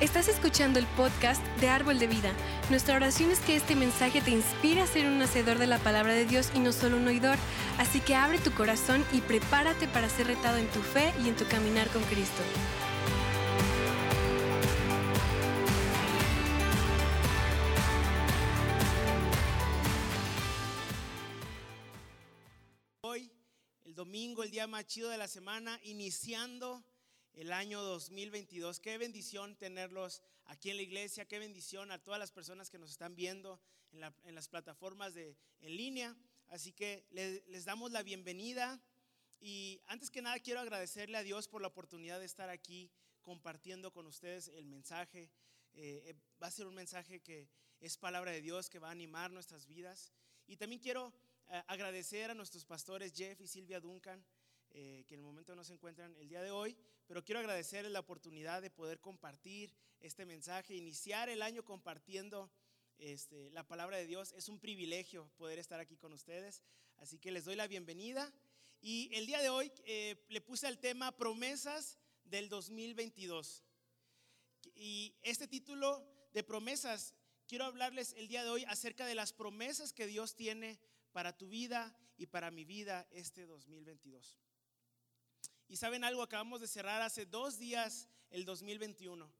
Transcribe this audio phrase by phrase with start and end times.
[0.00, 2.32] Estás escuchando el podcast de Árbol de Vida.
[2.70, 6.12] Nuestra oración es que este mensaje te inspire a ser un hacedor de la palabra
[6.12, 7.36] de Dios y no solo un oidor.
[7.78, 11.34] Así que abre tu corazón y prepárate para ser retado en tu fe y en
[11.34, 12.42] tu caminar con Cristo.
[23.00, 23.32] Hoy,
[23.84, 26.84] el domingo, el día más chido de la semana, iniciando
[27.38, 28.80] el año 2022.
[28.80, 32.90] Qué bendición tenerlos aquí en la iglesia, qué bendición a todas las personas que nos
[32.90, 33.60] están viendo
[33.92, 36.16] en, las plataformas de, en línea.
[36.48, 38.82] Así que les, damos la bienvenida
[39.38, 42.90] y antes que nada quiero agradecerle a Dios por la oportunidad de estar aquí
[43.22, 45.30] compartiendo con ustedes el mensaje.
[45.74, 48.92] Eh, eh, va a ser un mensaje que es palabra de Dios, que va a
[48.92, 50.12] animar nuestras vidas.
[50.48, 51.14] Y también quiero
[51.50, 54.24] eh, agradecer a nuestros pastores Jeff y Silvia Duncan
[54.70, 56.76] eh, que en el momento no se encuentran el día de hoy,
[57.06, 62.50] pero quiero agradecerles la oportunidad de poder compartir este mensaje, iniciar el año compartiendo
[62.98, 64.32] este, la palabra de Dios.
[64.32, 66.62] Es un privilegio poder estar aquí con ustedes,
[66.96, 68.32] así que les doy la bienvenida.
[68.80, 73.64] Y el día de hoy eh, le puse el tema promesas del 2022.
[74.74, 77.14] Y este título de promesas,
[77.46, 80.78] quiero hablarles el día de hoy acerca de las promesas que Dios tiene
[81.12, 84.36] para tu vida y para mi vida este 2022.
[85.68, 89.30] Y saben algo, acabamos de cerrar hace dos días el 2021.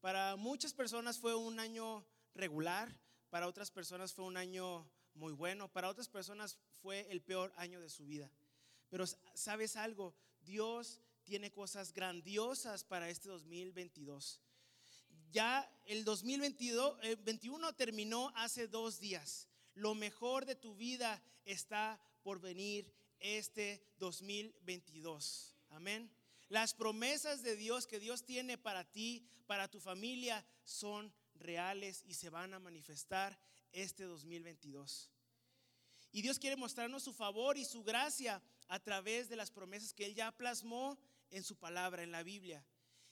[0.00, 2.92] Para muchas personas fue un año regular,
[3.30, 7.80] para otras personas fue un año muy bueno, para otras personas fue el peor año
[7.80, 8.28] de su vida.
[8.88, 14.40] Pero sabes algo, Dios tiene cosas grandiosas para este 2022.
[15.30, 19.48] Ya el 2021 eh, terminó hace dos días.
[19.74, 25.55] Lo mejor de tu vida está por venir este 2022.
[25.70, 26.10] Amén.
[26.48, 32.14] Las promesas de Dios que Dios tiene para ti, para tu familia, son reales y
[32.14, 33.38] se van a manifestar
[33.72, 35.10] este 2022.
[36.12, 40.06] Y Dios quiere mostrarnos su favor y su gracia a través de las promesas que
[40.06, 40.98] Él ya plasmó
[41.30, 42.64] en su palabra, en la Biblia.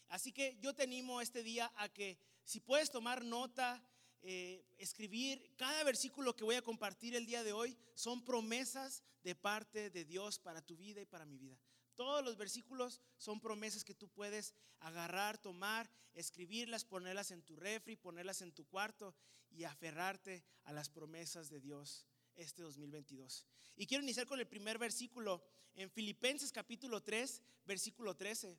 [0.09, 3.83] Así que yo te animo este día a que si puedes tomar nota,
[4.23, 9.35] eh, escribir, cada versículo que voy a compartir el día de hoy son promesas de
[9.35, 11.59] parte de Dios para tu vida y para mi vida.
[11.97, 17.97] Todos los versículos son promesas que tú puedes agarrar, tomar, escribirlas, ponerlas en tu refri,
[17.97, 19.15] ponerlas en tu cuarto
[19.51, 23.47] y aferrarte a las promesas de Dios este 2022.
[23.77, 25.45] Y quiero iniciar con el primer versículo
[25.75, 28.59] en Filipenses capítulo 3, versículo 13,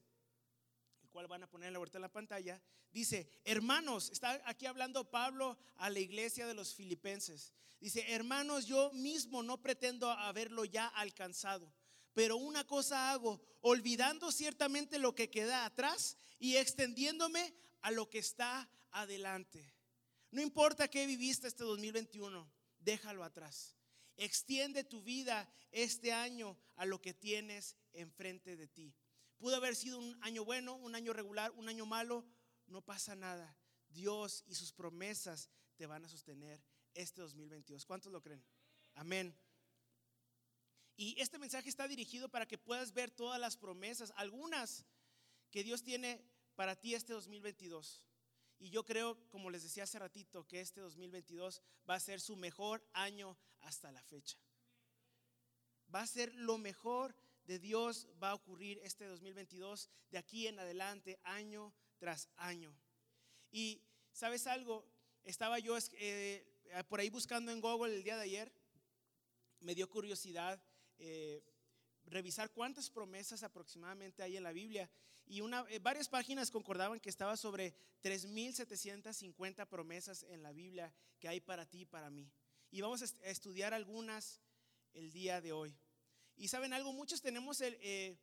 [1.03, 2.61] el cual van a poner en la vuelta en la pantalla.
[2.91, 7.53] Dice, hermanos, está aquí hablando Pablo a la iglesia de los filipenses.
[7.81, 11.73] Dice, hermanos, yo mismo no pretendo haberlo ya alcanzado
[12.15, 18.19] pero una cosa hago, olvidando ciertamente lo que queda atrás y extendiéndome a lo que
[18.19, 19.75] está adelante.
[20.31, 22.49] No importa qué viviste este 2021,
[22.79, 23.75] déjalo atrás.
[24.15, 28.95] Extiende tu vida este año a lo que tienes enfrente de ti.
[29.37, 32.25] Pudo haber sido un año bueno, un año regular, un año malo,
[32.67, 33.57] no pasa nada.
[33.89, 37.85] Dios y sus promesas te van a sostener este 2022.
[37.85, 38.41] ¿Cuántos lo creen?
[38.93, 39.37] Amén.
[40.97, 44.85] Y este mensaje está dirigido para que puedas ver todas las promesas, algunas
[45.51, 46.23] que Dios tiene
[46.55, 48.03] para ti este 2022.
[48.59, 52.37] Y yo creo, como les decía hace ratito, que este 2022 va a ser su
[52.37, 54.37] mejor año hasta la fecha.
[55.93, 60.59] Va a ser lo mejor de Dios, va a ocurrir este 2022 de aquí en
[60.59, 62.75] adelante, año tras año.
[63.51, 63.81] Y
[64.11, 64.85] sabes algo,
[65.23, 66.45] estaba yo eh,
[66.87, 68.51] por ahí buscando en Google el día de ayer,
[69.59, 70.61] me dio curiosidad
[70.97, 71.43] eh,
[72.05, 74.89] revisar cuántas promesas aproximadamente hay en la Biblia.
[75.27, 77.73] Y una, eh, varias páginas concordaban que estaba sobre
[78.03, 82.29] 3.750 promesas en la Biblia que hay para ti y para mí.
[82.71, 84.41] Y vamos a estudiar algunas
[84.93, 85.75] el día de hoy.
[86.37, 88.17] Y saben algo, muchos tenemos eh,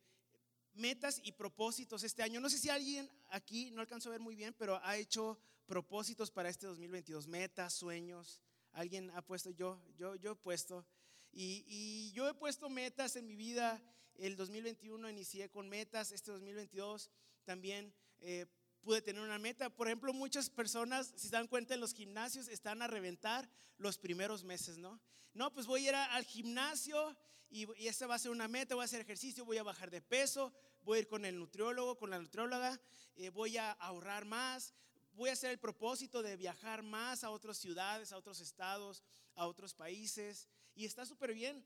[0.73, 2.39] metas y propósitos este año.
[2.39, 6.29] No sé si alguien aquí, no alcanzo a ver muy bien, pero ha hecho propósitos
[6.31, 8.41] para este 2022, metas, sueños.
[8.71, 9.79] ¿Alguien ha puesto yo?
[9.97, 10.85] Yo, yo he puesto.
[11.33, 13.81] Y, yo he puesto metas en mi vida.
[14.15, 16.11] El 2021 inicié con metas.
[16.11, 17.09] Este 2022
[17.43, 18.45] también eh,
[18.81, 19.69] pude tener una meta.
[19.69, 23.97] Por ejemplo, muchas personas, si se dan cuenta, en los gimnasios están a reventar los
[23.97, 25.01] primeros meses, ¿no?
[25.33, 27.17] No, pues voy a ir al gimnasio
[27.49, 28.75] y, y esa va a ser una meta.
[28.75, 30.53] Voy a hacer ejercicio, voy a bajar de peso,
[30.83, 32.79] voy a ir con el nutriólogo, con la nutrióloga,
[33.15, 34.73] eh, voy a ahorrar más,
[35.13, 39.03] voy a hacer el propósito de viajar más a otras ciudades, a otros estados,
[39.35, 40.47] a otros países.
[40.75, 41.65] Y está súper bien.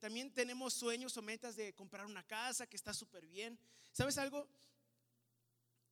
[0.00, 3.58] También tenemos sueños o metas de comprar una casa, que está súper bien.
[3.92, 4.48] ¿Sabes algo?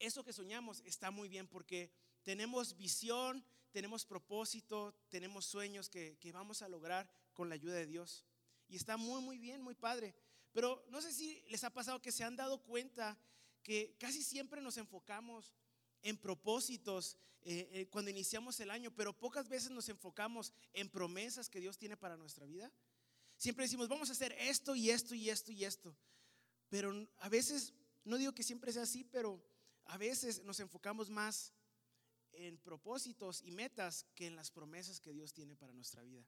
[0.03, 1.91] eso que soñamos está muy bien porque
[2.25, 7.87] tenemos visión, tenemos propósito, tenemos sueños que, que vamos a lograr con la ayuda de
[7.87, 8.25] Dios.
[8.69, 10.15] Y está muy, muy bien, muy padre.
[10.53, 13.17] Pero no sé si les ha pasado que se han dado cuenta
[13.63, 15.53] que casi siempre nos enfocamos
[16.03, 21.49] en propósitos eh, eh, cuando iniciamos el año, pero pocas veces nos enfocamos en promesas
[21.49, 22.71] que Dios tiene para nuestra vida.
[23.37, 25.97] Siempre decimos, vamos a hacer esto y esto y esto y esto.
[26.69, 29.43] Pero a veces, no digo que siempre sea así, pero
[29.87, 31.53] a veces nos enfocamos más
[32.33, 36.25] en propósitos y metas que en las promesas que Dios tiene para nuestra vida.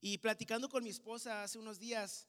[0.00, 2.26] Y platicando con mi esposa hace unos días,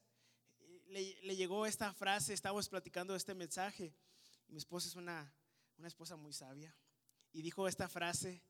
[0.60, 3.94] eh, le, llegó esta frase, estábamos platicando este mensaje.
[4.48, 5.34] mi esposa es una,
[5.84, 6.74] una esposa muy sabia.
[7.34, 8.42] Y dijo esta frase,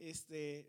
[0.00, 0.68] este,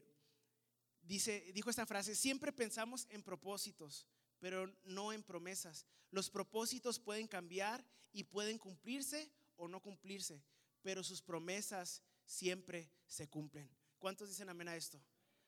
[1.02, 4.06] dice, dijo esta frase, siempre pensamos en propósitos,
[4.38, 5.88] pero no en promesas.
[6.12, 7.84] Los propósitos pueden cambiar
[8.14, 10.44] y pueden cumplirse o no cumplirse,
[10.84, 13.68] pero sus promesas siempre se cumplen.
[13.98, 15.04] ¿Cuántos dicen amén a esto?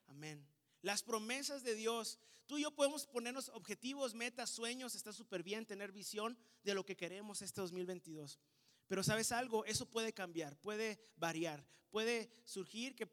[0.06, 0.44] Amén.
[0.82, 2.18] Las promesas de Dios.
[2.46, 4.96] Tú y yo podemos ponernos objetivos, metas, sueños.
[4.96, 8.40] Está súper bien tener visión de lo que queremos este 2022.
[8.86, 13.06] Pero sabes algo, eso puede cambiar, puede variar, puede surgir que,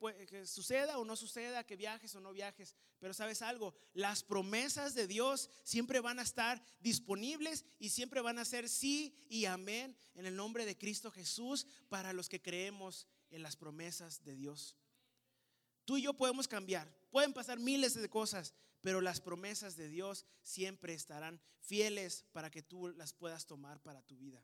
[0.45, 2.75] suceda o no suceda, que viajes o no viajes.
[2.99, 8.39] Pero sabes algo, las promesas de Dios siempre van a estar disponibles y siempre van
[8.39, 13.07] a ser sí y amén en el nombre de Cristo Jesús para los que creemos
[13.29, 14.75] en las promesas de Dios.
[15.85, 20.25] Tú y yo podemos cambiar, pueden pasar miles de cosas, pero las promesas de Dios
[20.41, 24.43] siempre estarán fieles para que tú las puedas tomar para tu vida.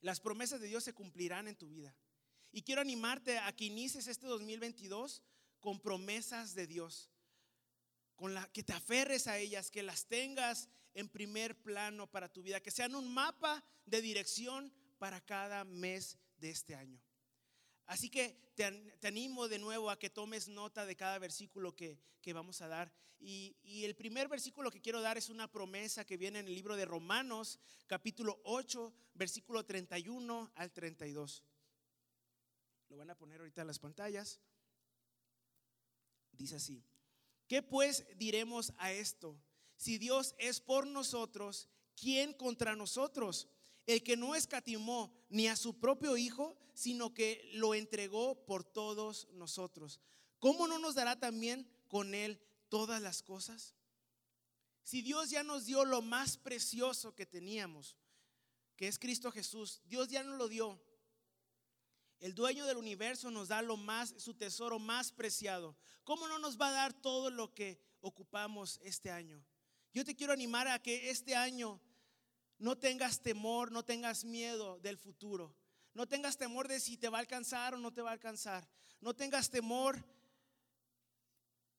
[0.00, 1.94] Las promesas de Dios se cumplirán en tu vida.
[2.52, 5.22] Y quiero animarte a que inicies este 2022
[5.60, 7.10] con promesas de Dios,
[8.16, 12.42] con la que te aferres a ellas, que las tengas en primer plano para tu
[12.42, 17.00] vida, que sean un mapa de dirección para cada mes de este año.
[17.90, 18.64] Así que te,
[19.02, 21.98] animo de nuevo a que tomes nota de cada versículo que,
[22.32, 22.92] vamos a dar.
[23.18, 26.54] Y, y, el primer versículo que quiero dar es una promesa que viene en el
[26.54, 27.58] libro de Romanos,
[27.88, 31.42] capítulo 8, versículo 31 al 32.
[32.90, 34.38] Lo van a poner ahorita en las pantallas.
[36.30, 36.84] Dice así,
[37.48, 39.36] ¿qué pues diremos a esto?
[39.76, 43.48] Si Dios es por nosotros, ¿quién contra nosotros?
[43.92, 49.28] El que no escatimó ni a su propio Hijo, sino que lo entregó por todos
[49.32, 50.00] nosotros.
[50.38, 53.74] ¿Cómo no nos dará también con Él todas las cosas?
[54.82, 57.96] Si Dios ya nos dio lo más precioso que teníamos,
[58.76, 60.80] que es Cristo Jesús, Dios ya nos lo dio.
[62.18, 65.76] El dueño del universo nos da lo más, su tesoro más preciado.
[66.04, 69.44] ¿Cómo no nos va a dar todo lo que ocupamos este año?
[69.92, 71.80] Yo te quiero animar a que este año
[72.60, 75.56] no tengas temor, no tengas miedo del futuro.
[75.94, 78.68] No tengas temor de si te va a alcanzar o no te va a alcanzar.
[79.00, 80.04] No tengas temor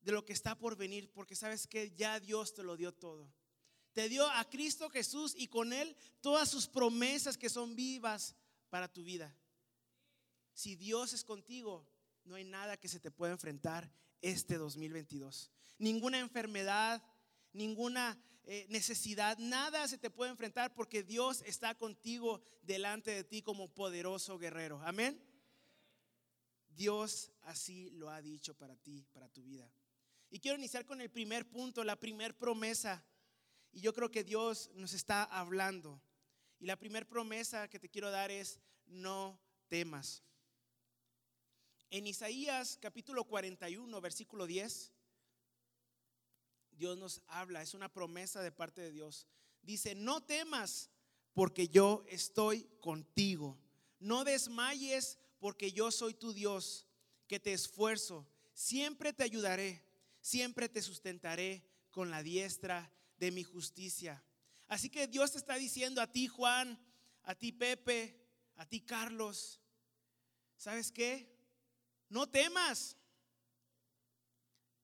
[0.01, 3.31] de lo que está por venir, porque sabes que ya Dios te lo dio todo.
[3.93, 8.35] Te dio a Cristo Jesús y con Él todas sus promesas que son vivas
[8.69, 9.35] para tu vida.
[10.53, 11.87] Si Dios es contigo,
[12.23, 13.91] no hay nada que se te pueda enfrentar
[14.21, 15.51] este 2022.
[15.77, 17.03] Ninguna enfermedad,
[17.53, 23.41] ninguna eh, necesidad, nada se te puede enfrentar porque Dios está contigo delante de ti
[23.41, 24.81] como poderoso guerrero.
[24.83, 25.23] Amén.
[26.69, 29.71] Dios así lo ha dicho para ti, para tu vida.
[30.29, 33.05] Y quiero iniciar con el primer punto, la primer promesa.
[33.71, 36.01] Y yo creo que Dios nos está hablando.
[36.59, 40.23] Y la primera promesa que te quiero dar es, no temas.
[41.89, 44.93] En Isaías capítulo 41, versículo 10,
[46.81, 49.27] Dios nos habla, es una promesa de parte de Dios.
[49.61, 50.89] Dice, no temas
[51.35, 53.55] porque yo estoy contigo.
[53.99, 56.87] No desmayes porque yo soy tu Dios,
[57.27, 58.27] que te esfuerzo.
[58.55, 59.85] Siempre te ayudaré,
[60.21, 64.25] siempre te sustentaré con la diestra de mi justicia.
[64.67, 66.83] Así que Dios te está diciendo a ti, Juan,
[67.21, 69.61] a ti, Pepe, a ti, Carlos,
[70.57, 71.31] ¿sabes qué?
[72.09, 72.97] No temas.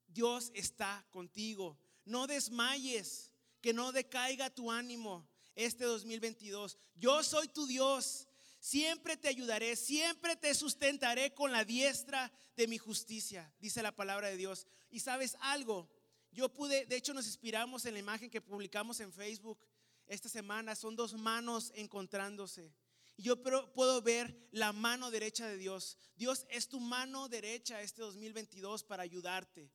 [0.05, 1.79] Dios está contigo.
[2.07, 6.77] No desmayes, que no decaiga tu ánimo este 2022.
[6.95, 8.27] Yo soy tu Dios.
[8.59, 14.29] Siempre te ayudaré, siempre te sustentaré con la diestra de mi justicia, dice la palabra
[14.29, 14.67] de Dios.
[14.89, 15.89] Y sabes algo,
[16.31, 19.59] yo pude, de hecho nos inspiramos en la imagen que publicamos en Facebook
[20.07, 22.73] esta semana, son dos manos encontrándose.
[23.15, 25.97] Y yo puedo ver la mano derecha de Dios.
[26.15, 29.71] Dios es tu mano derecha este 2022 para ayudarte.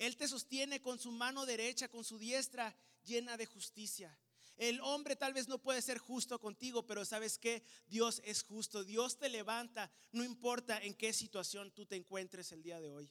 [0.00, 4.18] Él te sostiene con su mano derecha, con su diestra llena de justicia.
[4.56, 8.82] El hombre tal vez no puede ser justo contigo, pero sabes que Dios es justo.
[8.82, 13.10] Dios te levanta, no importa en qué situación tú te encuentres el día de hoy.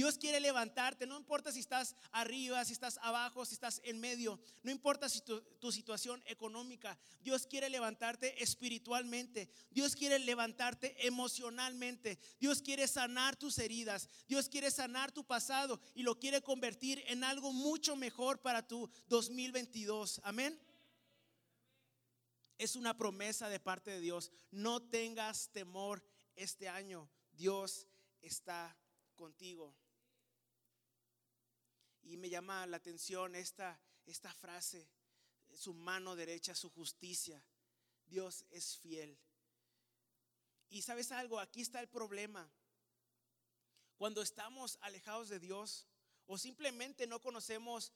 [0.00, 4.40] Dios quiere levantarte, no importa si estás arriba, si estás abajo, si estás en medio,
[4.62, 12.18] no importa si tu, tu, situación económica, Dios quiere levantarte espiritualmente, Dios quiere levantarte emocionalmente,
[12.38, 17.22] Dios quiere sanar tus heridas, Dios quiere sanar tu pasado y lo quiere convertir en
[17.22, 20.22] algo mucho mejor para tu 2022.
[20.24, 20.58] Amén.
[22.56, 24.32] Es una promesa de parte de Dios.
[24.50, 26.02] No tengas temor
[26.36, 27.10] este año.
[27.32, 27.86] Dios
[28.22, 28.74] está
[29.14, 29.76] contigo.
[32.02, 34.88] Y me llama la atención esta, esta frase,
[35.54, 37.42] su mano derecha, su justicia.
[38.06, 39.18] Dios es fiel.
[40.68, 42.50] Y sabes algo, aquí está el problema.
[43.96, 45.86] Cuando estamos alejados de Dios
[46.26, 47.92] o simplemente no conocemos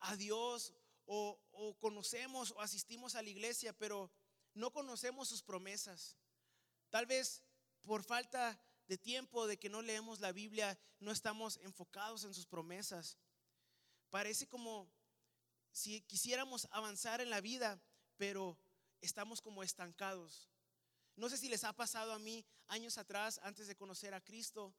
[0.00, 0.74] a Dios
[1.04, 4.10] o, o, conocemos o asistimos a la iglesia, pero
[4.54, 6.16] no conocemos sus promesas.
[6.90, 7.42] Tal vez
[7.82, 12.46] por falta de tiempo, de que no leemos la Biblia, no estamos enfocados en sus
[12.46, 13.16] promesas.
[14.10, 14.88] Parece como
[15.72, 17.80] si quisiéramos avanzar en la vida,
[18.16, 18.58] pero
[19.00, 20.48] estamos como estancados.
[21.16, 24.74] No sé si les ha pasado a mí años atrás, antes de conocer a Cristo,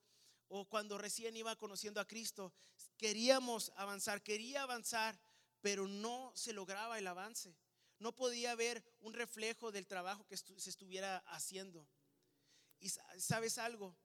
[0.50, 2.54] o cuando recién iba conociendo a Cristo,
[2.98, 5.20] queríamos avanzar, quería avanzar,
[5.62, 7.56] pero no se lograba el avance.
[8.00, 11.88] No podía ver un reflejo del trabajo que se estuviera haciendo.
[12.80, 13.96] Y sabes algo,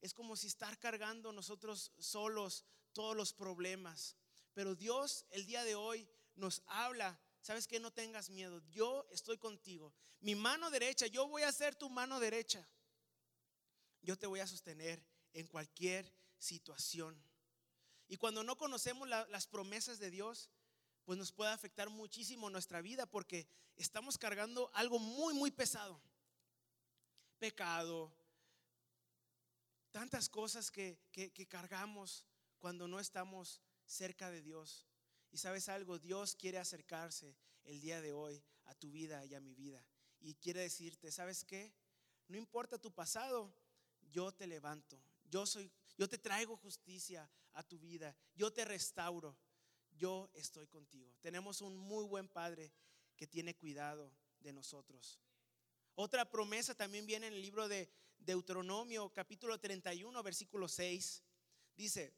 [0.00, 4.16] es como si estar cargando nosotros solos todos los problemas.
[4.54, 9.38] Pero Dios el día de hoy nos habla, sabes que no tengas miedo, yo estoy
[9.38, 9.94] contigo.
[10.20, 12.68] Mi mano derecha, yo voy a ser tu mano derecha.
[14.02, 17.20] Yo te voy a sostener en cualquier situación.
[18.08, 20.50] Y cuando no conocemos la, las promesas de Dios,
[21.04, 26.00] pues nos puede afectar muchísimo nuestra vida porque estamos cargando algo muy, muy pesado
[27.38, 28.12] pecado,
[29.90, 32.26] tantas cosas que, que cargamos
[32.58, 34.86] cuando no estamos cerca de Dios.
[35.30, 39.40] Y sabes algo, Dios quiere acercarse el día de hoy a tu vida y a
[39.40, 39.84] mi vida.
[40.20, 41.72] Y quiere decirte, ¿sabes qué?
[42.28, 43.54] No importa tu pasado,
[44.10, 45.02] yo te levanto.
[45.24, 48.16] Yo soy yo te traigo justicia a tu vida.
[48.36, 49.36] Yo te restauro.
[49.90, 51.12] Yo estoy contigo.
[51.20, 52.72] Tenemos un muy buen padre
[53.16, 55.20] que tiene cuidado de nosotros.
[55.96, 61.24] Otra promesa también viene en el libro de Deuteronomio, capítulo 31, versículo 6.
[61.74, 62.14] Dice,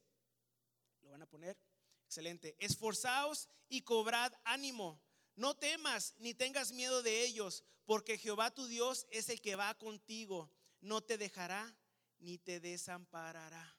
[1.11, 1.59] ¿lo van a poner?
[2.07, 2.55] Excelente.
[2.61, 5.03] Esforzaos y cobrad ánimo.
[5.35, 9.75] No temas ni tengas miedo de ellos, porque Jehová tu Dios es el que va
[9.75, 10.53] contigo.
[10.81, 11.77] No te dejará
[12.21, 13.77] ni te desamparará.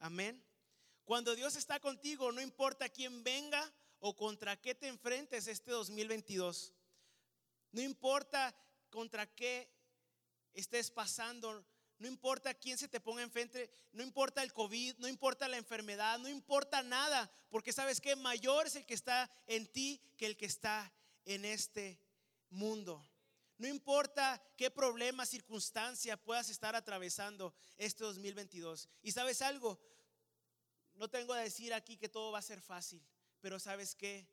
[0.00, 0.44] Amén.
[1.04, 6.74] Cuando Dios está contigo, no importa quién venga o contra qué te enfrentes este 2022.
[7.70, 8.52] No importa
[8.90, 9.70] contra qué
[10.52, 11.64] estés pasando,
[11.98, 16.18] no importa quién se te ponga enfrente, no importa el COVID, no importa la enfermedad,
[16.18, 20.36] no importa nada, porque sabes que mayor es el que está en ti que el
[20.36, 20.92] que está
[21.24, 22.00] en este
[22.50, 23.06] mundo.
[23.56, 28.88] No importa qué problema, circunstancia puedas estar atravesando este 2022.
[29.02, 29.80] Y sabes algo,
[30.94, 33.02] no tengo a decir aquí que todo va a ser fácil,
[33.40, 34.28] pero sabes que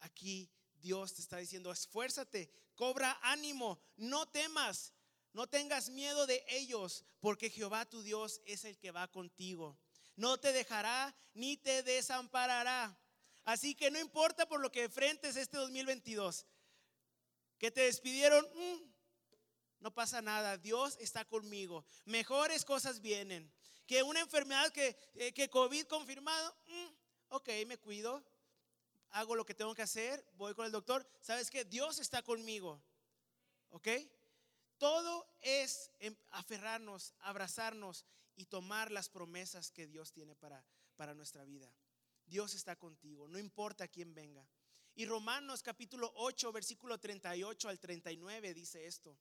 [0.00, 4.93] aquí Dios te está diciendo, esfuérzate, cobra ánimo, no temas,
[5.34, 9.76] no tengas miedo de ellos, porque Jehová tu Dios es el que va contigo.
[10.16, 12.96] No te dejará ni te desamparará.
[13.44, 16.46] Así que no importa por lo que enfrentes este 2022,
[17.58, 18.94] que te despidieron, mm,
[19.80, 21.84] no pasa nada, Dios está conmigo.
[22.04, 23.52] Mejores cosas vienen.
[23.86, 26.86] Que una enfermedad que, eh, que COVID confirmado, mm,
[27.30, 28.24] ok, me cuido,
[29.10, 31.04] hago lo que tengo que hacer, voy con el doctor.
[31.20, 32.80] ¿Sabes que Dios está conmigo.
[33.70, 33.88] ¿Ok?
[34.78, 35.90] Todo es
[36.30, 38.04] aferrarnos, abrazarnos
[38.36, 40.64] y tomar las promesas que Dios tiene para,
[40.96, 41.72] para nuestra vida.
[42.26, 44.48] Dios está contigo, no importa quién venga.
[44.94, 49.18] Y Romanos capítulo 8, versículo 38 al 39 dice esto.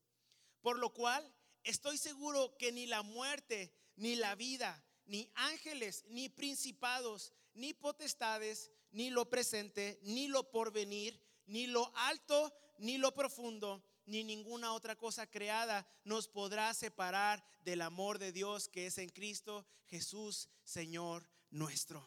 [0.61, 1.33] Por lo cual
[1.63, 8.71] estoy seguro que ni la muerte, ni la vida, ni ángeles, ni principados, ni potestades,
[8.91, 14.95] ni lo presente, ni lo porvenir, ni lo alto, ni lo profundo, ni ninguna otra
[14.95, 21.27] cosa creada nos podrá separar del amor de Dios que es en Cristo Jesús, Señor
[21.51, 22.05] nuestro.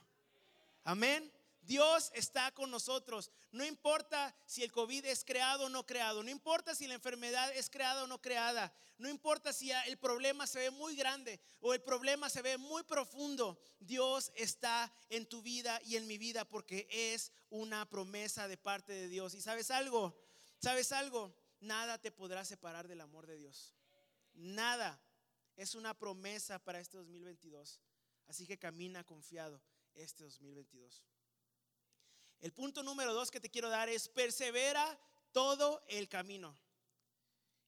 [0.84, 1.32] Amén.
[1.66, 3.30] Dios está con nosotros.
[3.50, 6.22] No importa si el COVID es creado o no creado.
[6.22, 8.72] No importa si la enfermedad es creada o no creada.
[8.98, 12.84] No importa si el problema se ve muy grande o el problema se ve muy
[12.84, 13.58] profundo.
[13.80, 18.92] Dios está en tu vida y en mi vida porque es una promesa de parte
[18.92, 19.34] de Dios.
[19.34, 20.16] Y sabes algo,
[20.60, 21.34] sabes algo,
[21.66, 23.74] nada te podrá separar del amor de Dios.
[24.34, 25.00] Nada.
[25.56, 27.80] Es una promesa para este 2022.
[28.26, 29.62] Así que camina confiado
[29.94, 31.04] este 2022.
[32.40, 34.98] El punto número dos que te quiero dar es persevera
[35.32, 36.56] todo el camino.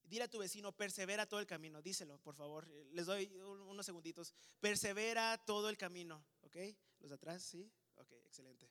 [0.05, 1.83] Dile a tu vecino, persevera todo el camino.
[1.83, 2.67] Díselo, por favor.
[2.93, 4.33] Les doy unos segunditos.
[4.61, 6.25] Persevera todo el camino.
[6.43, 6.57] ¿Ok?
[7.01, 7.71] Los de atrás, sí.
[7.97, 8.71] Ok, excelente.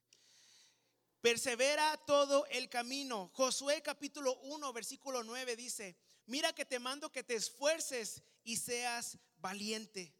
[1.21, 3.31] Persevera todo el camino.
[3.33, 9.17] Josué capítulo 1, versículo 9 dice, mira que te mando que te esfuerces y seas
[9.37, 10.13] valiente.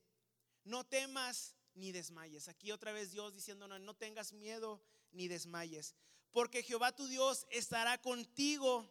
[0.64, 2.48] No temas ni desmayes.
[2.48, 5.96] Aquí otra vez Dios diciéndonos, no tengas miedo ni desmayes,
[6.32, 8.90] porque Jehová tu Dios estará contigo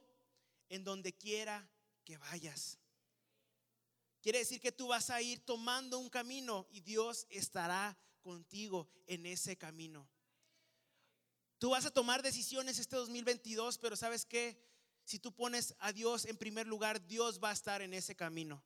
[0.68, 1.68] en donde quiera
[2.04, 2.78] que vayas.
[4.22, 9.26] Quiere decir que tú vas a ir tomando un camino y Dios estará contigo en
[9.26, 10.08] ese camino.
[11.58, 14.60] Tú vas a tomar decisiones este 2022, pero ¿sabes qué?
[15.04, 18.62] Si tú pones a Dios en primer lugar, Dios va a estar en ese camino.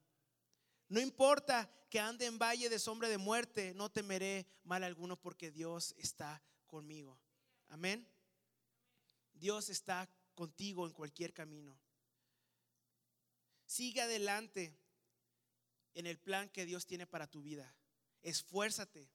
[0.89, 5.51] No importa que ande en valle de sombra de muerte, no temeré mal alguno porque
[5.51, 7.21] Dios está conmigo.
[7.69, 8.09] Amén.
[9.35, 11.79] Dios está contigo en cualquier camino.
[13.67, 14.77] Sigue adelante
[15.95, 17.73] en el plan que Dios tiene para tu vida.
[18.23, 19.09] Esfuérzate.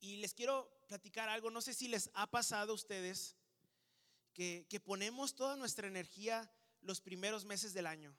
[0.00, 3.36] Y les quiero platicar algo, no sé si les ha pasado a ustedes
[4.32, 6.50] que, que ponemos toda nuestra energía
[6.80, 8.16] los primeros meses del año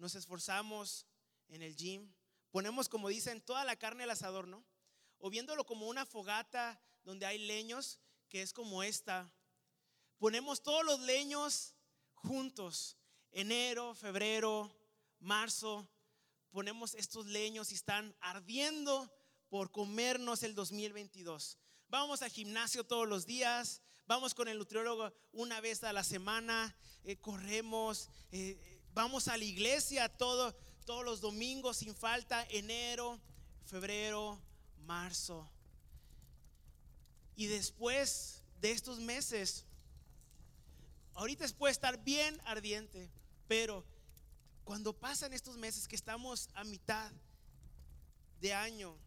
[0.00, 1.06] nos esforzamos
[1.48, 2.10] en el gym,
[2.50, 4.64] ponemos, como dicen, toda la carne al asador, ¿no?
[5.18, 9.30] O viéndolo como una fogata donde hay leños, que es como esta.
[10.16, 11.74] Ponemos todos los leños
[12.14, 12.96] juntos,
[13.30, 14.74] enero, febrero,
[15.18, 15.86] marzo,
[16.50, 19.12] ponemos estos leños y están ardiendo
[19.50, 21.58] por comernos el 2022.
[21.88, 26.74] Vamos al gimnasio todos los días, vamos con el nutriólogo una vez a la semana,
[27.04, 30.52] eh, corremos, eh, Vamos a la iglesia todo,
[30.84, 33.20] todos los domingos sin falta, enero,
[33.64, 34.40] febrero,
[34.78, 35.48] marzo.
[37.36, 39.64] Y después de estos meses,
[41.14, 43.10] ahorita puede estar bien ardiente,
[43.46, 43.84] pero
[44.64, 47.12] cuando pasan estos meses que estamos a mitad
[48.40, 48.98] de año,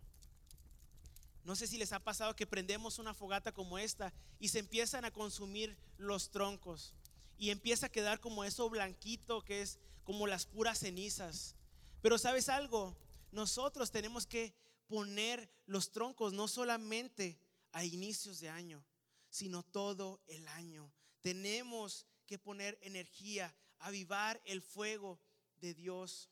[1.43, 5.05] no sé si les ha pasado que prendemos una fogata como esta y se empiezan
[5.05, 6.93] a consumir los troncos
[7.37, 11.55] y empieza a quedar como eso blanquito que es como las puras cenizas.
[12.01, 12.95] Pero sabes algo,
[13.31, 14.53] nosotros tenemos que
[14.87, 17.39] poner los troncos no solamente
[17.71, 18.83] a inicios de año,
[19.29, 20.91] sino todo el año.
[21.21, 25.19] Tenemos que poner energía, avivar el fuego
[25.59, 26.29] de Dios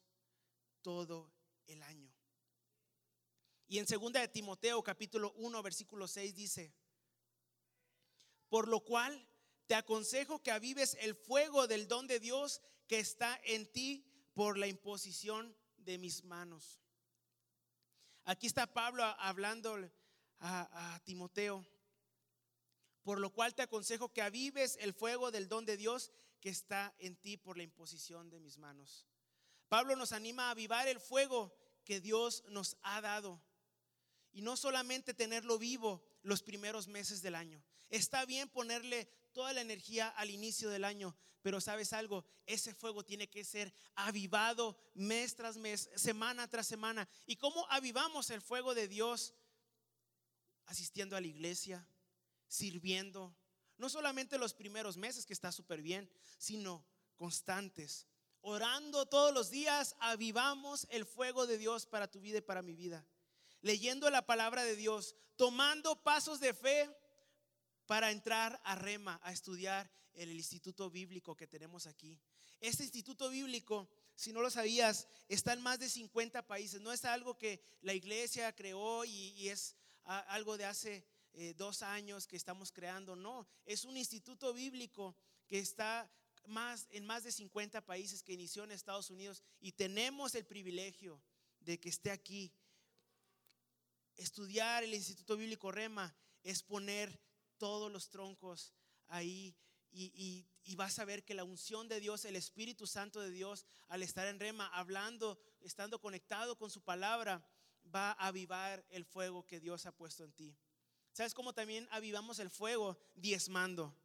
[0.82, 1.32] todo
[1.68, 2.11] el año.
[3.72, 6.76] Y en segunda de Timoteo capítulo 1 versículo 6 dice,
[8.50, 9.26] por lo cual
[9.66, 14.58] te aconsejo que avives el fuego del don de Dios que está en ti por
[14.58, 16.82] la imposición de mis manos.
[18.26, 19.78] Aquí está Pablo hablando
[20.40, 21.66] a, a, Timoteo,
[23.04, 26.94] por lo cual te aconsejo que avives el fuego del don de Dios que está
[27.00, 29.08] en ti por la imposición de mis manos.
[29.70, 31.56] Pablo nos anima a avivar el fuego
[31.86, 33.42] que Dios nos ha dado
[34.34, 37.64] y no solamente tenerlo vivo los primeros meses del año.
[37.90, 43.04] Está bien ponerle toda la energía al inicio del año, pero sabes algo, ese fuego
[43.04, 47.08] tiene que ser avivado mes tras mes, semana tras semana.
[47.26, 49.34] ¿Y cómo avivamos el fuego de Dios?
[50.66, 51.86] Asistiendo a la iglesia,
[52.48, 53.36] sirviendo,
[53.78, 58.08] no solamente los primeros meses, que está súper bien, sino constantes.
[58.42, 62.76] Orando todos los días, avivamos el fuego de Dios para tu vida y para mi
[62.76, 63.06] vida.
[63.62, 66.90] Leyendo la palabra de Dios, tomando pasos de fe
[67.86, 72.20] para entrar a Rema a estudiar en el instituto bíblico que tenemos aquí.
[72.60, 76.80] Este instituto bíblico, si no lo sabías, está en más de 50 países.
[76.80, 82.28] No es algo que la iglesia creó y, es algo de hace eh, dos años
[82.28, 83.16] que estamos creando.
[83.16, 85.16] No, es un instituto bíblico
[85.48, 86.10] que está
[86.46, 91.22] más, en más de 50 países que inició en Estados Unidos y tenemos el privilegio
[91.60, 92.54] de que esté aquí.
[94.22, 97.20] Estudiar el Instituto Bíblico Rema es poner
[97.58, 98.72] todos los troncos
[99.08, 99.58] ahí
[99.92, 104.04] y, vas a ver que la unción de Dios, el Espíritu Santo de Dios, al
[104.04, 107.44] estar en rema, hablando, estando conectado con su palabra,
[107.84, 110.56] va a avivar el fuego que Dios ha puesto en ti.
[111.14, 113.00] ¿Sabes cómo también avivamos el fuego?
[113.16, 113.98] Diezmando.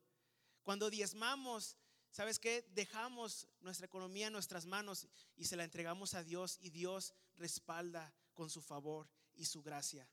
[0.62, 1.76] Cuando diezmamos,
[2.10, 2.66] ¿sabes qué?
[2.70, 8.14] Dejamos nuestra economía en nuestras manos y se la entregamos a Dios y Dios respalda
[8.32, 10.08] con su favor y su gracia.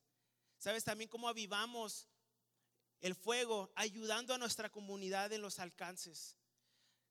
[0.58, 2.08] ¿Sabes también cómo avivamos
[3.02, 6.38] el fuego ayudando a nuestra comunidad en los alcances?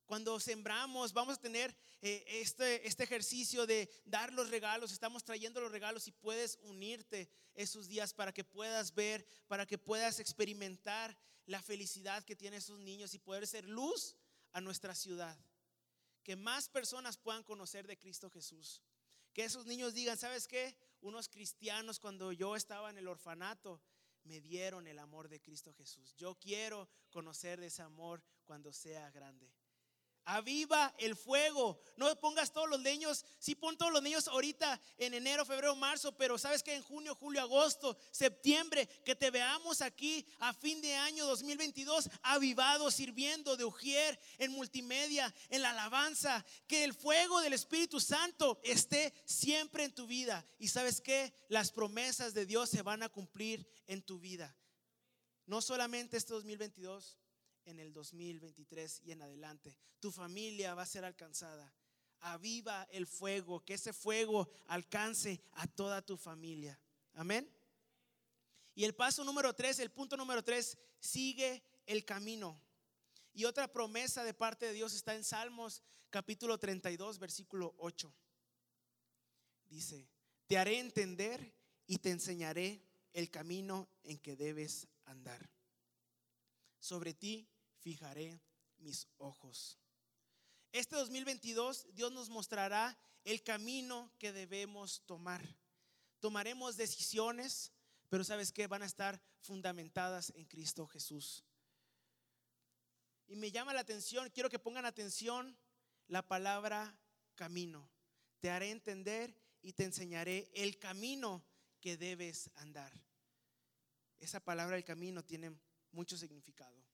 [0.07, 4.93] Cuando sembramos, vamos a tener eh, este, este ejercicio de dar los regalos.
[4.93, 9.79] Estamos trayendo los regalos y puedes unirte esos días para que puedas ver, para que
[9.79, 14.17] puedas experimentar la felicidad que tienen esos niños y poder ser luz
[14.53, 15.39] a nuestra ciudad.
[16.23, 18.83] Que más personas puedan conocer de Cristo Jesús.
[19.33, 20.77] Que esos niños digan, ¿sabes qué?
[21.03, 23.83] Unos cristianos cuando yo estaba en el orfanato
[24.23, 26.15] me dieron el amor de Cristo Jesús.
[26.15, 29.53] Yo quiero conocer de ese amor cuando sea grande.
[30.25, 31.81] Aviva el fuego.
[31.97, 33.25] No pongas todos los leños.
[33.39, 36.17] Sí, pon todos los niños ahorita en enero, febrero, marzo.
[36.17, 40.95] Pero sabes que en junio, julio, agosto, septiembre, que te veamos aquí a fin de
[40.95, 46.45] año 2022, avivado, sirviendo de Ujier en multimedia, en la alabanza.
[46.69, 50.47] Que el fuego del Espíritu Santo esté siempre en tu vida.
[50.59, 54.57] Y sabes que las promesas de Dios se van a cumplir en tu vida.
[55.47, 57.19] No solamente este 2022
[57.65, 59.77] en el 2023 y en adelante.
[60.01, 61.73] Tu familia va a ser alcanzada.
[62.21, 66.79] Aviva el fuego, que ese fuego alcance a toda tu familia.
[67.15, 67.51] Amén.
[68.75, 72.61] Y el paso número tres, el punto número tres, sigue el camino.
[73.35, 78.15] Y otra promesa de parte de Dios está en Salmos capítulo 32, versículo 8.
[79.69, 80.07] Dice,
[80.47, 81.55] te haré entender
[81.87, 82.83] y te enseñaré
[83.15, 85.51] el camino en que debes andar.
[86.79, 87.49] Sobre ti
[87.83, 88.41] fijaré
[88.79, 89.79] mis ojos.
[90.73, 95.43] Este 2022 Dios nos mostrará el camino que debemos tomar.
[96.21, 97.73] Tomaremos decisiones,
[98.09, 101.45] pero sabes que van a estar fundamentadas en Cristo Jesús.
[103.27, 105.57] Y me llama la atención, quiero que pongan atención
[106.07, 106.99] la palabra
[107.35, 107.89] camino.
[108.41, 111.45] Te haré entender y te enseñaré el camino
[111.81, 112.93] que debes andar.
[114.21, 115.59] Esa palabra el camino tiene
[115.91, 116.92] mucho significado.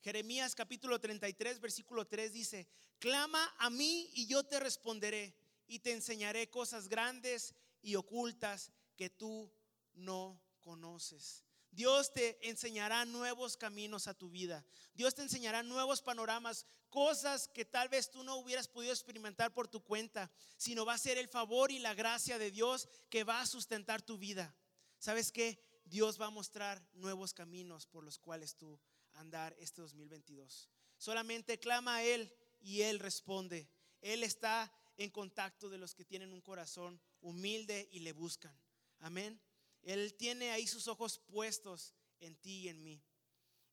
[0.00, 5.34] Jeremías capítulo 33, versículo 3 dice, clama a mí y yo te responderé
[5.66, 9.52] y te enseñaré cosas grandes y ocultas que tú
[9.94, 11.44] no conoces.
[11.70, 14.64] Dios te enseñará nuevos caminos a tu vida.
[14.94, 19.68] Dios te enseñará nuevos panoramas, cosas que tal vez tú no hubieras podido experimentar por
[19.68, 23.40] tu cuenta, sino va a ser el favor y la gracia de Dios que va
[23.40, 24.54] a sustentar tu vida.
[24.98, 25.62] ¿Sabes qué?
[25.84, 28.80] Dios va a mostrar nuevos caminos por los cuales tú
[29.18, 30.68] andar este 2022.
[30.96, 33.68] Solamente clama a Él y Él responde.
[34.00, 38.56] Él está en contacto de los que tienen un corazón humilde y le buscan.
[39.00, 39.40] Amén.
[39.82, 43.02] Él tiene ahí sus ojos puestos en ti y en mí.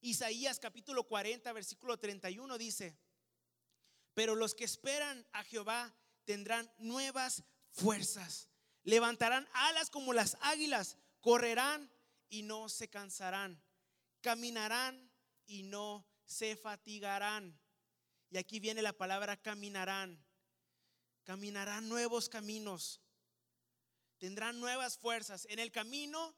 [0.02, 2.98] Isaías capítulo 40, versículo 31 dice,
[4.14, 8.50] pero los que esperan a Jehová tendrán nuevas fuerzas,
[8.84, 11.92] levantarán alas como las águilas, correrán
[12.30, 13.62] y no se cansarán,
[14.22, 15.12] caminarán
[15.48, 17.60] y no se fatigarán.
[18.30, 20.24] Y aquí viene la palabra caminarán.
[21.24, 23.02] Caminarán nuevos caminos.
[24.18, 25.46] Tendrán nuevas fuerzas.
[25.50, 26.36] En el camino,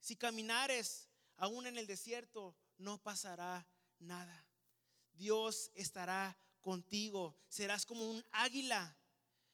[0.00, 3.66] si caminares aún en el desierto, no pasará
[3.98, 4.46] nada.
[5.12, 7.36] Dios estará contigo.
[7.48, 8.96] Serás como un águila.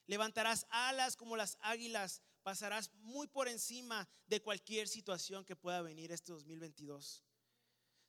[0.07, 2.21] Levantarás alas como las águilas.
[2.43, 7.23] Pasarás muy por encima de cualquier situación que pueda venir este 2022.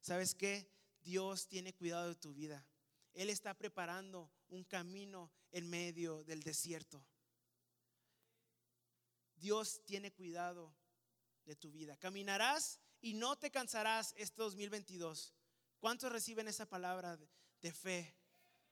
[0.01, 0.76] ¿Sabes qué?
[1.07, 2.67] Dios tiene cuidado de tu vida.
[3.15, 7.07] Él está preparando un camino en medio del desierto.
[9.37, 10.75] Dios tiene cuidado
[11.45, 11.97] de tu vida.
[11.97, 15.33] Caminarás y no te cansarás este 2022.
[15.79, 17.17] ¿Cuántos reciben esa palabra
[17.63, 18.17] de fe?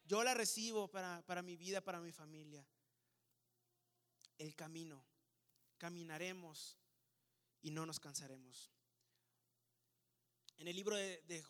[0.05, 2.67] Yo la recibo para, para mi vida, para mi familia.
[4.39, 5.07] El camino.
[5.79, 6.81] Caminaremos
[7.63, 8.73] y no nos cansaremos.
[10.57, 11.45] En el libro de, de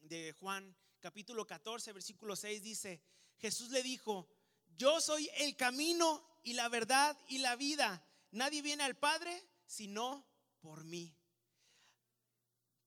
[0.00, 3.02] de Juan capítulo 14, versículo 6 dice,
[3.38, 4.28] Jesús le dijo,
[4.76, 8.04] yo soy el camino y la verdad y la vida.
[8.30, 10.26] Nadie viene al Padre sino
[10.60, 11.14] por mí.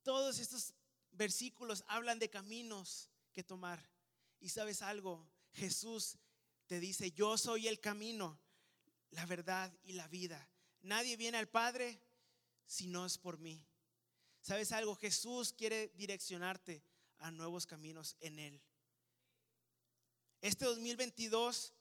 [0.04, 0.74] Todos estos
[1.12, 3.90] versículos hablan de caminos que tomar.
[4.40, 6.18] Y sabes algo, Jesús
[6.68, 8.40] te dice, yo soy el camino,
[9.12, 10.50] la verdad y la vida.
[10.82, 12.02] Nadie viene al Padre
[12.66, 13.66] si no es por mí.
[14.42, 14.96] ¿Sabes algo?
[14.96, 16.84] Jesús quiere direccionarte
[17.20, 18.62] a nuevos caminos en Él.
[20.42, 21.74] Este 2022,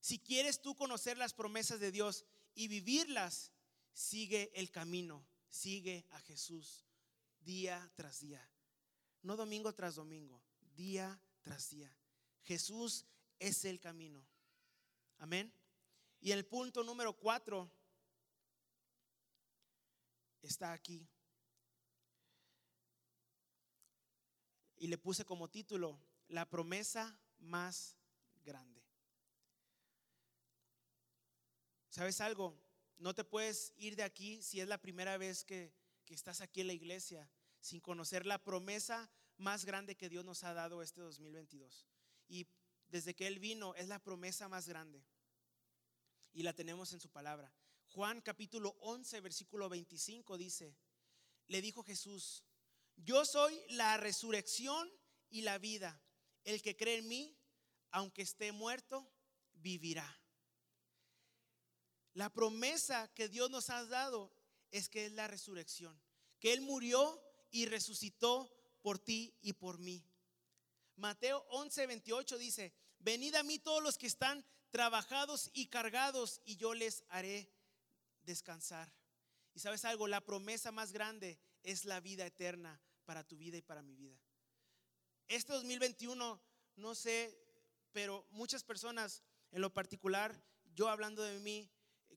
[0.00, 3.52] si quieres tú conocer las promesas de Dios y vivirlas,
[3.92, 6.84] sigue el camino, sigue a Jesús.
[7.40, 8.46] día tras día.
[9.22, 10.42] No domingo tras domingo,
[10.74, 11.90] día tras día.
[12.42, 13.06] Jesús
[13.38, 14.26] es el camino.
[15.18, 15.52] Amén.
[16.20, 17.70] Y el punto número cuatro
[20.42, 21.08] está aquí.
[24.78, 27.96] Y le puse como título, la promesa más
[28.44, 28.82] grande.
[31.90, 32.56] ¿Sabes algo?
[32.98, 35.72] No te puedes ir de aquí si es la primera vez que,
[36.04, 37.28] que estás aquí en la iglesia
[37.60, 41.86] sin conocer la promesa más grande que Dios nos ha dado este 2022.
[42.28, 42.46] Y
[42.88, 45.04] desde que Él vino es la promesa más grande.
[46.32, 47.52] Y la tenemos en su palabra.
[47.88, 50.76] Juan capítulo 11, versículo 25 dice,
[51.46, 52.44] le dijo Jesús,
[53.04, 54.90] yo soy la resurrección
[55.30, 56.00] y la vida.
[56.44, 57.36] El que cree en mí,
[57.90, 59.10] aunque esté muerto,
[59.54, 60.20] vivirá.
[62.14, 64.32] La promesa que Dios nos ha dado
[64.70, 66.00] es que es la resurrección,
[66.40, 68.50] que Él murió y resucitó
[68.82, 70.04] por ti y por mí.
[70.96, 76.56] Mateo 11, 28 dice, venid a mí todos los que están trabajados y cargados y
[76.56, 77.52] yo les haré
[78.22, 78.92] descansar.
[79.54, 83.62] Y sabes algo, la promesa más grande es la vida eterna para tu vida y
[83.62, 84.20] para mi vida.
[85.28, 86.42] Este 2021,
[86.76, 87.40] no sé,
[87.90, 90.38] pero muchas personas, en lo particular,
[90.74, 91.70] yo hablando de mí,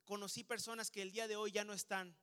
[0.04, 2.14] conocí personas que el día de hoy ya no están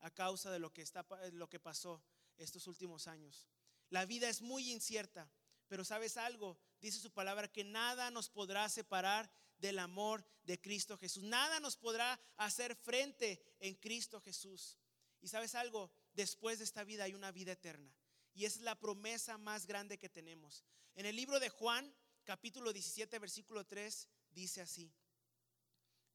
[0.00, 2.04] a causa de lo que, está, lo que pasó
[2.36, 3.48] estos últimos años.
[3.88, 5.32] La vida es muy incierta,
[5.66, 10.98] pero sabes algo, dice su palabra que nada nos podrá separar del amor de Cristo
[10.98, 11.22] Jesús.
[11.22, 14.76] Nada nos podrá hacer frente en Cristo Jesús.
[15.22, 17.90] Y sabes algo, después de esta vida hay una vida eterna.
[18.34, 20.64] Y es la promesa más grande que tenemos.
[20.94, 24.92] En el libro de Juan, capítulo 17, versículo 3, dice así.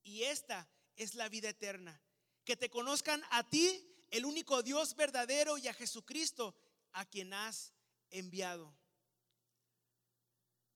[0.03, 2.01] Y esta es la vida eterna,
[2.43, 6.55] que te conozcan a ti el único Dios verdadero y a Jesucristo
[6.93, 7.73] a quien has
[8.09, 8.75] enviado.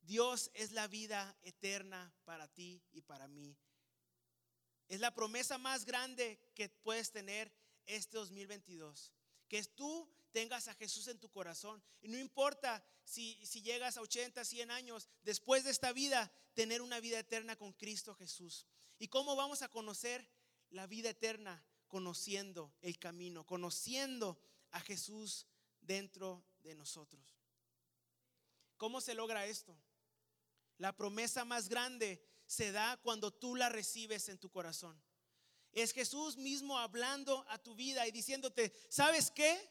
[0.02, 3.56] Dios es la vida eterna para ti y para mí.
[4.88, 7.52] Es la promesa más grande que puedes tener
[7.86, 9.14] este 2022.
[9.48, 11.84] Que tú tengas a Jesús en tu corazón.
[12.02, 16.82] Y no importa si, si llegas a 80, 100 años, después de esta vida, tener
[16.82, 18.68] una vida eterna con Cristo Jesús.
[18.98, 20.28] ¿Y cómo vamos a conocer
[20.70, 21.64] la vida eterna?
[21.92, 24.40] conociendo el camino, conociendo
[24.72, 25.46] a Jesús
[25.82, 27.38] dentro de nosotros.
[28.78, 29.78] ¿Cómo se logra esto?
[30.78, 35.04] La promesa más grande se da cuando tú la recibes en tu corazón.
[35.74, 39.70] Es Jesús mismo hablando a tu vida y diciéndote, ¿sabes qué?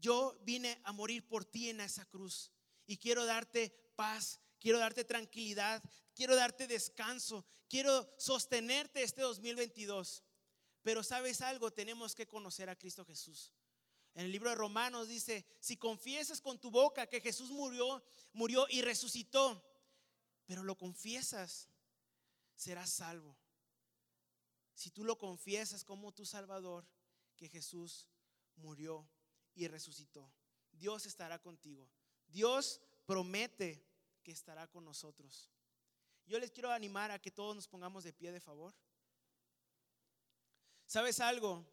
[0.00, 2.52] Yo vine a morir por ti en esa cruz
[2.86, 5.82] y quiero darte paz, quiero darte tranquilidad,
[6.14, 10.22] quiero darte descanso, quiero sostenerte este 2022.
[10.82, 13.52] Pero sabes algo, tenemos que conocer a Cristo Jesús.
[14.14, 18.66] En el libro de Romanos dice, si confiesas con tu boca que Jesús murió, murió
[18.70, 19.62] y resucitó,
[20.46, 21.68] pero lo confiesas,
[22.54, 23.36] serás salvo.
[24.74, 26.86] Si tú lo confiesas como tu Salvador,
[27.36, 28.06] que Jesús
[28.56, 29.06] murió
[29.56, 30.30] y resucitó,
[30.70, 31.90] Dios estará contigo.
[32.28, 33.84] Dios promete
[34.22, 35.50] que estará con nosotros.
[36.26, 38.74] Yo les quiero animar a que todos nos pongamos de pie de favor.
[40.86, 41.64] ¿Sabes algo?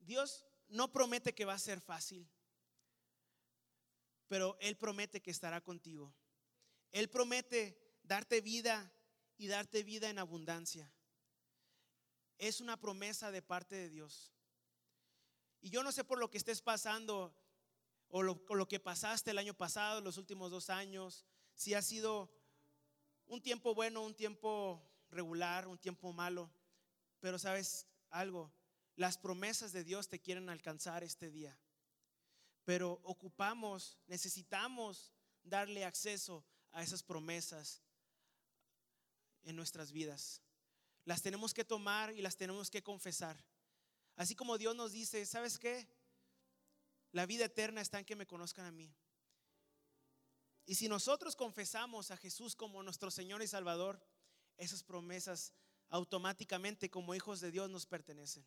[0.00, 2.28] Dios no promete que va a ser fácil,
[4.26, 6.12] pero Él promete que estará contigo.
[6.90, 8.92] Él promete darte vida
[9.38, 10.92] y darte vida en abundancia.
[12.38, 14.32] Es una promesa de parte de Dios.
[15.60, 17.34] Y yo no sé por lo que estés pasando
[18.08, 22.30] o lo, lo que pasaste el año pasado, los últimos dos años, si ha sido
[23.26, 26.50] un tiempo bueno, un tiempo regular, un tiempo malo,
[27.20, 28.52] pero sabes algo,
[28.96, 31.58] las promesas de Dios te quieren alcanzar este día.
[32.64, 37.82] Pero ocupamos, necesitamos darle acceso a esas promesas
[39.42, 40.42] en nuestras vidas.
[41.04, 43.42] Las tenemos que tomar y las tenemos que confesar.
[44.16, 45.88] Así como Dios nos dice, ¿sabes qué?
[47.12, 48.94] La vida eterna está en que me conozcan a mí.
[50.64, 54.00] Y si nosotros confesamos a Jesús como nuestro Señor y Salvador,
[54.56, 55.52] esas promesas
[55.88, 58.46] automáticamente como hijos de Dios nos pertenecen.